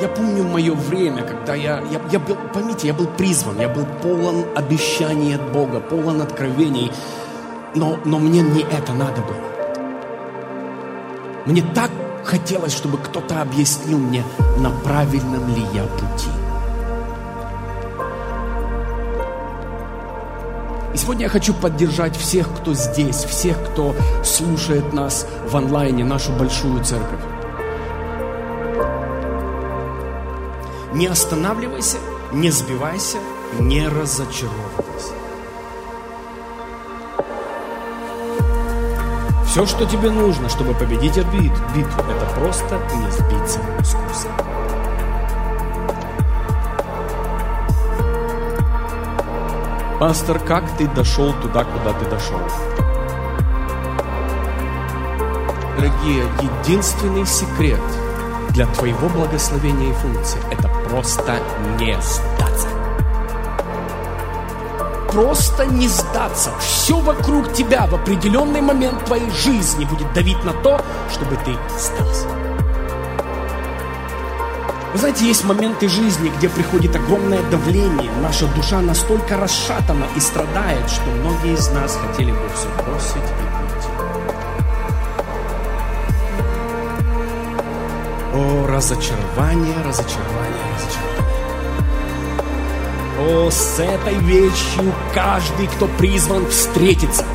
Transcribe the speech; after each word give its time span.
я 0.00 0.08
помню 0.08 0.44
мое 0.44 0.74
время, 0.74 1.22
когда 1.22 1.54
я, 1.54 1.82
я, 1.90 2.00
я 2.10 2.18
был, 2.18 2.36
поймите, 2.54 2.86
я 2.88 2.94
был 2.94 3.06
призван, 3.06 3.60
я 3.60 3.68
был 3.68 3.84
полон 4.02 4.44
обещаний 4.56 5.34
от 5.34 5.52
Бога, 5.52 5.80
полон 5.80 6.22
откровений, 6.22 6.90
но, 7.74 7.98
но 8.04 8.18
мне 8.18 8.42
не 8.42 8.62
это 8.62 8.92
надо 8.92 9.20
было. 9.22 9.36
Мне 11.46 11.62
так 11.74 11.90
хотелось, 12.24 12.74
чтобы 12.74 12.98
кто-то 12.98 13.42
объяснил 13.42 13.98
мне, 13.98 14.24
на 14.58 14.70
правильном 14.70 15.48
ли 15.54 15.62
я 15.72 15.84
пути. 15.84 16.30
И 20.92 20.96
сегодня 20.96 21.24
я 21.24 21.28
хочу 21.28 21.54
поддержать 21.54 22.16
всех, 22.16 22.48
кто 22.56 22.74
здесь, 22.74 23.24
всех, 23.24 23.56
кто 23.70 23.94
слушает 24.24 24.92
нас 24.92 25.26
в 25.48 25.56
онлайне, 25.56 26.04
нашу 26.04 26.32
большую 26.32 26.82
церковь. 26.84 27.29
Не 30.92 31.06
останавливайся, 31.06 31.98
не 32.32 32.50
сбивайся, 32.50 33.18
не 33.60 33.86
разочаровывайся. 33.86 35.14
Все, 39.46 39.66
что 39.66 39.84
тебе 39.84 40.10
нужно, 40.10 40.48
чтобы 40.48 40.74
победить 40.74 41.16
битву, 41.16 42.02
это 42.02 42.26
просто 42.38 42.80
не 42.96 43.10
сбиться 43.10 43.60
с 43.82 43.94
курса. 43.94 44.28
Пастор, 50.00 50.38
как 50.38 50.64
ты 50.78 50.88
дошел 50.88 51.32
туда, 51.42 51.64
куда 51.64 51.92
ты 51.92 52.04
дошел? 52.06 52.40
Дорогие, 55.76 56.24
единственный 56.40 57.26
секрет 57.26 57.80
для 58.50 58.66
твоего 58.66 59.08
благословения 59.08 59.90
и 59.90 59.92
функции– 59.92 60.40
это 60.50 60.69
просто 60.90 61.38
не 61.78 61.96
сдаться. 62.02 62.68
Просто 65.12 65.66
не 65.66 65.88
сдаться. 65.88 66.50
Все 66.60 66.96
вокруг 67.00 67.52
тебя 67.52 67.86
в 67.86 67.94
определенный 67.94 68.60
момент 68.60 69.04
твоей 69.04 69.30
жизни 69.30 69.84
будет 69.84 70.12
давить 70.12 70.42
на 70.44 70.52
то, 70.52 70.80
чтобы 71.12 71.36
ты 71.36 71.52
сдался. 71.78 72.26
Вы 74.92 74.98
знаете, 74.98 75.26
есть 75.26 75.44
моменты 75.44 75.88
жизни, 75.88 76.32
где 76.36 76.48
приходит 76.48 76.96
огромное 76.96 77.42
давление, 77.50 78.10
наша 78.20 78.46
душа 78.48 78.80
настолько 78.80 79.36
расшатана 79.36 80.06
и 80.16 80.20
страдает, 80.20 80.90
что 80.90 81.08
многие 81.10 81.54
из 81.54 81.68
нас 81.70 81.96
хотели 81.96 82.32
бы 82.32 82.48
все 82.56 82.68
бросить 82.84 83.16
и 83.16 83.49
О, 88.32 88.66
разочарование, 88.66 89.74
разочарование, 89.84 90.62
разочарование. 90.76 91.20
О, 93.18 93.50
с 93.50 93.78
этой 93.80 94.14
вещью 94.14 94.92
каждый, 95.14 95.66
кто 95.66 95.86
призван 95.98 96.46
встретиться– 96.48 97.24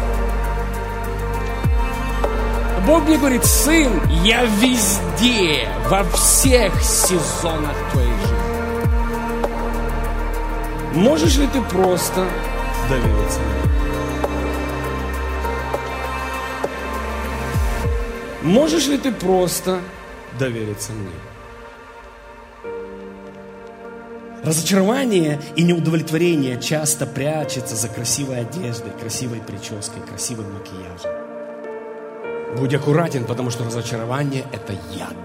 Бог 2.85 3.03
мне 3.05 3.17
говорит, 3.17 3.43
сын, 3.43 3.99
я 4.23 4.45
везде, 4.45 5.67
во 5.89 6.03
всех 6.03 6.79
сезонах 6.83 7.75
твоей 7.91 8.11
жизни. 8.11 8.35
Можешь 10.93 11.35
ли 11.38 11.47
ты 11.47 11.61
просто 11.63 12.27
довериться 12.88 13.39
мне? 18.43 18.53
Можешь 18.53 18.85
ли 18.85 18.99
ты 18.99 19.11
просто 19.11 19.79
довериться 20.38 20.91
мне? 20.94 21.12
Разочарование 24.44 25.41
и 25.56 25.63
неудовлетворение 25.63 26.62
часто 26.62 27.07
прячется 27.07 27.75
за 27.75 27.88
красивой 27.90 28.41
одеждой, 28.41 28.91
красивой 28.91 29.40
прической, 29.40 30.03
красивым 30.07 30.45
макияжем. 30.53 31.12
Будь 32.56 32.74
аккуратен, 32.74 33.25
потому 33.25 33.50
что 33.50 33.66
разочарование– 33.66 34.45
это 34.53 34.74
яд. 34.94 35.16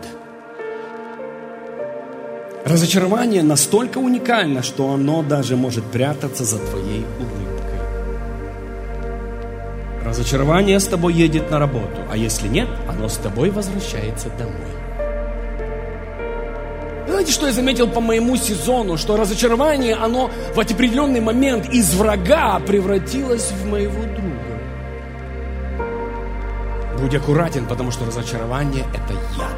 Разочарование 2.65 3.43
настолько 3.43 3.99
уникально, 3.99 4.63
что 4.63 4.91
оно 4.93 5.23
даже 5.23 5.57
может 5.57 5.85
прятаться 5.85 6.45
за 6.45 6.59
твоей 6.59 7.05
улыбкой. 7.19 7.51
Разочарование 10.05 10.81
с 10.81 10.87
тобой 10.87 11.13
едет 11.13 11.51
на 11.51 11.59
работу, 11.59 12.03
а 12.11 12.17
если 12.17 12.49
нет, 12.49 12.69
оно 12.89 13.09
с 13.09 13.17
тобой 13.17 13.51
возвращается 13.51 14.29
домой. 14.31 14.55
Знаете, 17.11 17.33
что 17.33 17.47
я 17.49 17.53
заметил 17.53 17.89
по 17.89 18.01
моему 18.01 18.37
сезону? 18.37 18.97
Что 18.97 19.17
разочарование, 19.17 19.97
оно 19.97 20.31
в 20.55 20.61
определенный 20.61 21.21
момент 21.21 21.69
из 21.69 21.93
врага 21.95 22.61
превратилось 22.61 23.51
в 23.51 23.67
моего 23.67 24.05
друга. 24.05 24.61
Будь 27.01 27.15
аккуратен, 27.15 27.67
потому 27.67 27.91
что 27.91 28.07
разочарование– 28.07 28.85
это 28.95 29.15
яд. 29.37 29.51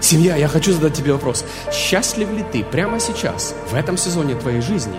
Семья, 0.00 0.34
я 0.34 0.48
хочу 0.48 0.72
задать 0.72 0.94
тебе 0.94 1.12
вопрос. 1.12 1.44
Счастлив 1.72 2.28
ли 2.32 2.44
ты 2.50 2.64
прямо 2.64 2.98
сейчас, 2.98 3.54
в 3.70 3.74
этом 3.74 3.96
сезоне 3.96 4.34
твоей 4.34 4.60
жизни? 4.60 4.98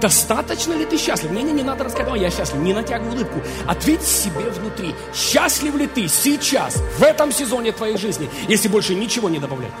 Достаточно 0.00 0.74
ли 0.74 0.84
ты 0.84 0.98
счастлив? 0.98 1.30
Не, 1.30 1.42
не, 1.42 1.62
надо 1.62 1.84
рассказывать, 1.84 2.20
я 2.20 2.30
счастлив. 2.30 2.60
Не 2.60 2.74
натягивай 2.74 3.14
улыбку. 3.14 3.40
Ответь 3.66 4.02
себе 4.02 4.50
внутри. 4.50 4.94
Счастлив 5.14 5.74
ли 5.76 5.86
ты 5.86 6.08
сейчас, 6.08 6.76
в 6.98 7.02
этом 7.02 7.32
сезоне 7.32 7.72
твоей 7.72 7.96
жизни, 7.96 8.28
если 8.48 8.68
больше 8.68 8.94
ничего 8.94 9.28
не 9.28 9.38
добавлять? 9.38 9.72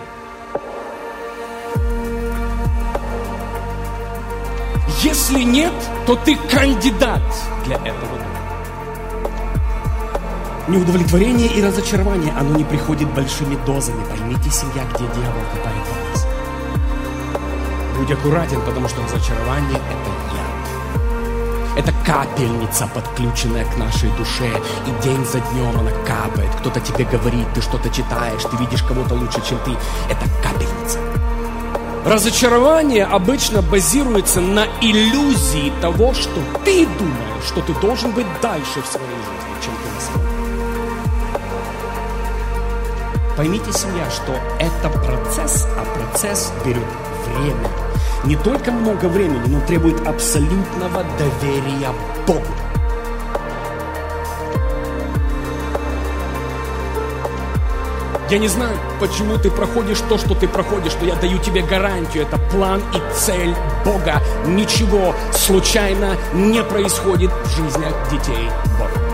Если 5.02 5.42
нет, 5.42 5.74
то 6.06 6.16
ты 6.16 6.36
кандидат 6.36 7.22
для 7.64 7.76
этого 7.76 8.16
Неудовлетворение 10.68 11.46
и 11.46 11.62
разочарование, 11.62 12.32
оно 12.36 12.56
не 12.56 12.64
приходит 12.64 13.08
большими 13.14 13.54
дозами. 13.64 14.04
Поймите, 14.10 14.50
семья, 14.50 14.84
где 14.92 15.04
дьявол 15.04 15.42
копает. 15.54 15.95
Будь 17.98 18.10
аккуратен, 18.10 18.60
потому 18.62 18.88
что 18.88 19.02
разочарование– 19.02 19.80
это 19.90 20.10
яд. 20.36 20.46
Это 21.78 21.92
капельница, 22.04 22.88
подключенная 22.94 23.64
к 23.64 23.76
нашей 23.76 24.10
душе. 24.16 24.50
И 24.86 25.02
день 25.02 25.24
за 25.24 25.40
днем 25.40 25.78
она 25.78 25.90
капает. 26.06 26.50
Кто-то 26.60 26.80
тебе 26.80 27.04
говорит, 27.04 27.46
ты 27.54 27.60
что-то 27.62 27.88
читаешь, 27.90 28.42
ты 28.42 28.56
видишь 28.56 28.82
кого-то 28.82 29.14
лучше, 29.14 29.40
чем 29.46 29.58
ты. 29.64 29.72
Это 30.10 30.26
капельница. 30.42 30.98
Разочарование 32.04 33.04
обычно 33.04 33.62
базируется 33.62 34.40
на 34.40 34.66
иллюзии 34.80 35.72
того, 35.80 36.14
что 36.14 36.40
ты 36.64 36.86
думаешь, 36.86 37.44
что 37.46 37.60
ты 37.62 37.74
должен 37.80 38.12
быть 38.12 38.26
дальше 38.40 38.80
в 38.82 38.86
своей 38.86 39.08
жизни, 39.08 39.56
чем 39.64 39.74
ты 39.74 39.88
на 39.94 40.00
самом 40.00 40.20
деле. 40.20 40.36
Поймите, 43.36 43.72
семья, 43.72 44.08
что 44.10 44.32
это 44.60 44.88
процесс, 44.88 45.66
а 45.76 45.84
процесс 45.84 46.52
берет 46.64 46.86
время. 47.26 47.85
Не 48.26 48.34
только 48.34 48.72
много 48.72 49.04
времени, 49.04 49.46
но 49.46 49.60
требует 49.60 50.04
абсолютного 50.04 51.04
доверия 51.16 51.92
Богу. 52.26 52.42
Я 58.28 58.38
не 58.38 58.48
знаю, 58.48 58.76
почему 58.98 59.38
ты 59.38 59.48
проходишь 59.48 60.00
то, 60.08 60.18
что 60.18 60.34
ты 60.34 60.48
проходишь, 60.48 60.94
но 61.00 61.06
я 61.06 61.14
даю 61.14 61.38
тебе 61.38 61.62
гарантию. 61.62 62.24
Это 62.24 62.36
план 62.50 62.82
и 62.92 63.14
цель 63.14 63.54
Бога. 63.84 64.20
Ничего 64.44 65.14
случайно 65.32 66.16
не 66.34 66.64
происходит 66.64 67.30
в 67.30 67.48
жизнях 67.50 67.94
детей 68.10 68.50
Бога. 68.76 69.06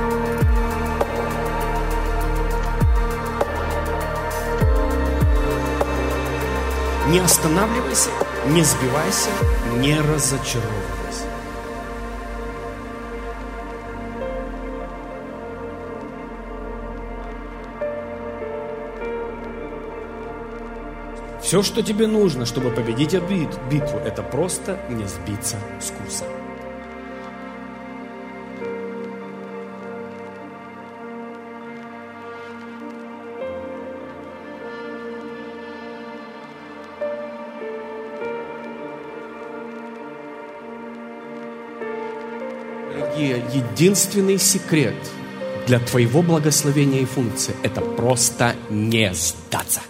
Не 7.09 7.19
останавливайся, 7.19 8.09
не 8.47 8.63
сбивайся, 8.63 9.31
не 9.79 10.01
разочаровывайся. 10.01 11.27
Все, 21.41 21.63
что 21.63 21.83
тебе 21.83 22.07
нужно, 22.07 22.47
чтобы 22.47 22.71
победить 22.71 23.15
битву, 23.71 23.99
это 23.99 24.23
просто 24.23 24.79
не 24.89 25.07
сбиться 25.07 25.57
с 25.81 25.91
курса. 25.91 26.25
Дорогие, 43.13 43.45
единственный 43.53 44.39
секрет 44.39 44.95
для 45.67 45.81
твоего 45.81 46.23
благословения 46.23 47.01
и 47.01 47.05
функции– 47.05 47.55
это 47.63 47.83
просто 47.83 48.55
не 48.71 49.13
сдаться. 49.13 49.81